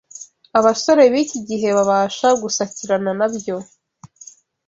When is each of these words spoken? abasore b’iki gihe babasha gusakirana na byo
abasore 0.59 1.03
b’iki 1.11 1.39
gihe 1.49 1.67
babasha 1.77 2.27
gusakirana 2.41 3.11
na 3.19 3.27
byo 3.35 3.57